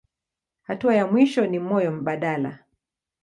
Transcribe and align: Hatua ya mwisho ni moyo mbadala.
Hatua 0.61 0.95
ya 0.95 1.07
mwisho 1.07 1.47
ni 1.47 1.59
moyo 1.59 1.91
mbadala. 1.91 2.59